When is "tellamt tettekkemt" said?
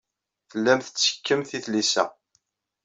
0.49-1.51